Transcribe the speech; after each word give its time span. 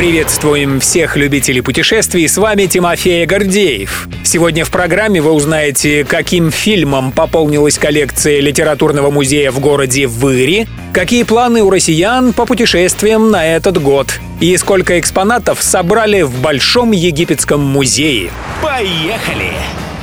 Приветствуем 0.00 0.80
всех 0.80 1.18
любителей 1.18 1.60
путешествий, 1.60 2.26
с 2.26 2.38
вами 2.38 2.64
Тимофей 2.64 3.26
Гордеев. 3.26 4.08
Сегодня 4.24 4.64
в 4.64 4.70
программе 4.70 5.20
вы 5.20 5.30
узнаете, 5.30 6.06
каким 6.06 6.50
фильмом 6.50 7.12
пополнилась 7.12 7.78
коллекция 7.78 8.40
литературного 8.40 9.10
музея 9.10 9.50
в 9.50 9.60
городе 9.60 10.06
Выри, 10.06 10.66
какие 10.94 11.24
планы 11.24 11.62
у 11.62 11.68
россиян 11.68 12.32
по 12.32 12.46
путешествиям 12.46 13.30
на 13.30 13.46
этот 13.46 13.76
год 13.82 14.20
и 14.40 14.56
сколько 14.56 14.98
экспонатов 14.98 15.62
собрали 15.62 16.22
в 16.22 16.40
Большом 16.40 16.92
египетском 16.92 17.60
музее. 17.60 18.30
Поехали! 18.62 19.52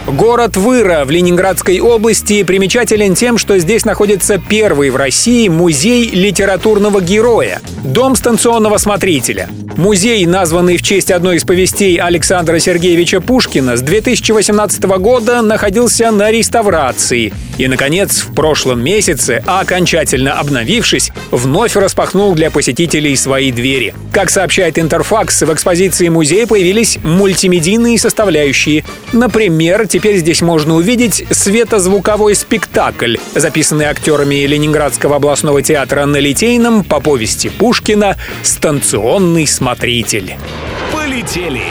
Город 0.08 0.56
Выра 0.56 1.04
в 1.04 1.12
Ленинградской 1.12 1.82
области 1.82 2.44
примечателен 2.44 3.14
тем, 3.14 3.38
что 3.38 3.58
здесь 3.60 3.84
находится 3.84 4.38
первый 4.38 4.90
в 4.90 4.96
России 4.96 5.50
музей 5.50 6.10
литературного 6.10 7.02
героя– 7.02 7.60
Дом 7.84 8.16
станционного 8.16 8.78
смотрителя. 8.78 9.50
Музей, 9.76 10.26
названный 10.26 10.78
в 10.78 10.82
честь 10.82 11.12
одной 11.12 11.38
из 11.38 11.44
повестей 11.44 11.98
Александра 11.98 12.58
Сергеевича 12.60 13.22
Пушкина, 13.22 13.76
с 13.76 13.82
2018 13.82 14.84
года 14.84 15.42
находился 15.42 16.12
на 16.12 16.32
реставрации. 16.32 17.34
И, 17.58 17.68
наконец, 17.68 18.22
в 18.22 18.34
прошлом 18.34 18.84
месяце, 18.84 19.44
окончательно 19.46 20.34
обновившись, 20.34 21.12
вновь 21.32 21.76
распахнул 21.76 22.34
для 22.36 22.52
посетителей 22.52 23.16
свои 23.16 23.52
двери. 23.52 23.94
Как 24.12 24.30
сообщает 24.30 24.78
Интерфакс, 24.78 25.42
в 25.42 25.54
экспозиции 25.54 26.10
музея 26.10 26.46
появились 26.48 27.00
мультимедийные 27.04 27.98
составляющие. 27.98 28.84
Например, 29.12 29.88
теперь 29.88 30.18
здесь 30.18 30.42
можно 30.42 30.76
увидеть 30.76 31.26
светозвуковой 31.32 32.36
спектакль, 32.36 33.18
записанный 33.36 33.86
актерами 33.86 34.46
Ленинградского 34.46 35.16
областного 35.16 35.62
театра 35.62 36.06
на 36.06 36.18
Литейном 36.18 36.84
по 36.84 37.00
повести 37.00 37.50
Пушкина 37.50 38.18
«Станционный 38.44 39.48
смотритель». 39.48 40.36
Полетели! 40.94 41.64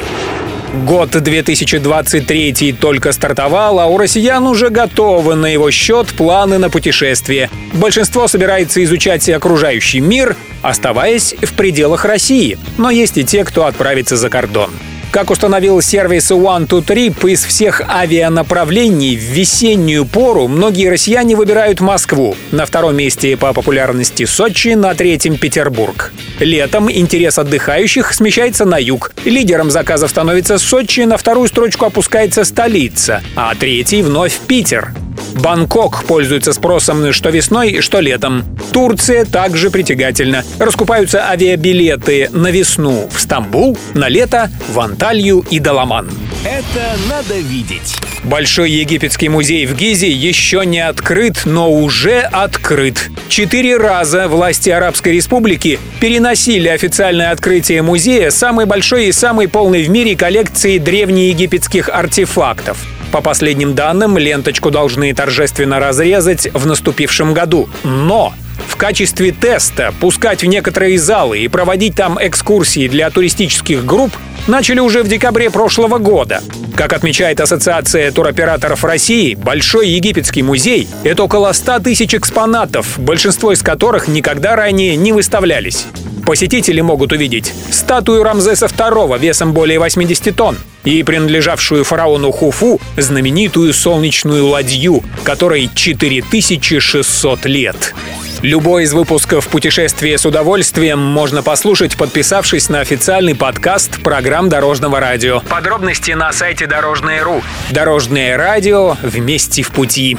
Год 0.84 1.10
2023 1.10 2.72
только 2.78 3.12
стартовал, 3.12 3.80
а 3.80 3.86
у 3.86 3.96
россиян 3.96 4.46
уже 4.46 4.68
готовы 4.68 5.34
на 5.34 5.46
его 5.46 5.70
счет 5.70 6.08
планы 6.08 6.58
на 6.58 6.68
путешествие. 6.68 7.48
Большинство 7.72 8.28
собирается 8.28 8.84
изучать 8.84 9.26
окружающий 9.30 10.00
мир, 10.00 10.36
оставаясь 10.60 11.34
в 11.40 11.54
пределах 11.54 12.04
России. 12.04 12.58
Но 12.76 12.90
есть 12.90 13.16
и 13.16 13.24
те, 13.24 13.44
кто 13.44 13.64
отправится 13.64 14.16
за 14.16 14.28
кордон. 14.28 14.70
Как 15.10 15.30
установил 15.30 15.80
сервис 15.80 16.30
One 16.30 16.66
to 16.66 16.84
Trip, 16.84 17.30
из 17.30 17.44
всех 17.44 17.80
авианаправлений 17.88 19.16
в 19.16 19.20
весеннюю 19.20 20.04
пору 20.04 20.46
многие 20.46 20.90
россияне 20.90 21.34
выбирают 21.34 21.80
Москву. 21.80 22.36
На 22.50 22.66
втором 22.66 22.96
месте 22.96 23.36
по 23.36 23.52
популярности 23.52 24.26
Сочи, 24.26 24.74
на 24.74 24.94
третьем 24.94 25.38
Петербург. 25.38 26.12
Летом 26.38 26.90
интерес 26.90 27.38
отдыхающих 27.38 28.12
смещается 28.12 28.66
на 28.66 28.78
юг. 28.78 29.12
Лидером 29.24 29.70
заказов 29.70 30.10
становится 30.10 30.58
Сочи, 30.58 31.00
на 31.00 31.16
вторую 31.16 31.48
строчку 31.48 31.86
опускается 31.86 32.44
столица, 32.44 33.22
а 33.36 33.54
третий 33.54 34.02
вновь 34.02 34.38
Питер. 34.46 34.92
Бангкок 35.36 36.04
пользуется 36.04 36.52
спросом 36.52 37.12
что 37.12 37.30
весной, 37.30 37.80
что 37.80 38.00
летом. 38.00 38.44
Турция 38.72 39.24
также 39.24 39.70
притягательна. 39.70 40.44
Раскупаются 40.58 41.28
авиабилеты 41.28 42.30
на 42.32 42.48
весну 42.48 43.08
в 43.12 43.20
Стамбул, 43.20 43.76
на 43.94 44.08
лето 44.08 44.50
в 44.68 44.80
Анталью 44.80 45.44
и 45.50 45.58
Даламан. 45.58 46.10
Это 46.44 46.96
надо 47.08 47.34
видеть. 47.34 47.96
Большой 48.24 48.70
египетский 48.70 49.28
музей 49.28 49.66
в 49.66 49.76
Гизе 49.76 50.10
еще 50.10 50.64
не 50.64 50.80
открыт, 50.80 51.42
но 51.44 51.70
уже 51.70 52.20
открыт. 52.20 53.10
Четыре 53.28 53.76
раза 53.76 54.28
власти 54.28 54.70
Арабской 54.70 55.14
Республики 55.14 55.78
переносили 56.00 56.68
официальное 56.68 57.30
открытие 57.30 57.82
музея 57.82 58.30
самой 58.30 58.66
большой 58.66 59.06
и 59.06 59.12
самой 59.12 59.48
полной 59.48 59.84
в 59.84 59.90
мире 59.90 60.16
коллекции 60.16 60.78
древнеегипетских 60.78 61.88
артефактов. 61.88 62.78
По 63.16 63.22
последним 63.22 63.74
данным, 63.74 64.18
ленточку 64.18 64.70
должны 64.70 65.14
торжественно 65.14 65.80
разрезать 65.80 66.52
в 66.52 66.66
наступившем 66.66 67.32
году. 67.32 67.66
Но 67.82 68.34
в 68.68 68.76
качестве 68.76 69.32
теста 69.32 69.94
пускать 70.00 70.42
в 70.42 70.46
некоторые 70.46 70.98
залы 70.98 71.38
и 71.38 71.48
проводить 71.48 71.94
там 71.94 72.18
экскурсии 72.20 72.88
для 72.88 73.08
туристических 73.08 73.86
групп 73.86 74.12
начали 74.46 74.80
уже 74.80 75.02
в 75.02 75.08
декабре 75.08 75.48
прошлого 75.48 75.96
года. 75.96 76.42
Как 76.76 76.92
отмечает 76.92 77.40
Ассоциация 77.40 78.12
туроператоров 78.12 78.84
России, 78.84 79.34
Большой 79.34 79.88
египетский 79.88 80.42
музей— 80.42 80.86
это 81.02 81.22
около 81.22 81.50
100 81.54 81.78
тысяч 81.78 82.14
экспонатов, 82.14 82.98
большинство 82.98 83.50
из 83.50 83.62
которых 83.62 84.08
никогда 84.08 84.56
ранее 84.56 84.94
не 84.94 85.14
выставлялись. 85.14 85.86
Посетители 86.26 86.80
могут 86.80 87.12
увидеть 87.12 87.54
статую 87.70 88.24
Рамзеса 88.24 88.66
II 88.66 89.16
весом 89.16 89.52
более 89.52 89.78
80 89.78 90.34
тонн 90.34 90.58
и 90.82 91.04
принадлежавшую 91.04 91.84
фараону 91.84 92.32
Хуфу 92.32 92.80
знаменитую 92.96 93.72
солнечную 93.72 94.44
ладью, 94.44 95.04
которой 95.22 95.70
4600 95.72 97.46
лет. 97.46 97.94
Любой 98.42 98.82
из 98.82 98.92
выпусков 98.92 99.46
«Путешествие 99.46 100.18
с 100.18 100.26
удовольствием» 100.26 100.98
можно 100.98 101.44
послушать, 101.44 101.96
подписавшись 101.96 102.68
на 102.68 102.80
официальный 102.80 103.36
подкаст 103.36 104.02
программ 104.02 104.48
Дорожного 104.48 104.98
радио. 104.98 105.40
Подробности 105.48 106.10
на 106.10 106.32
сайте 106.32 106.66
Дорожное.ру. 106.66 107.40
Дорожное 107.70 108.36
радио 108.36 108.96
вместе 109.00 109.62
в 109.62 109.70
пути. 109.70 110.18